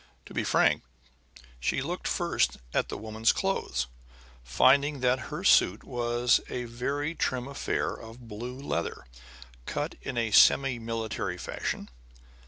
[0.25, 0.81] To be frank,
[1.59, 3.85] she looked first at the woman's clothes,
[4.43, 9.05] finding that her suit was a very trim affair of blue leather,
[9.67, 11.87] cut in a semi military fashion.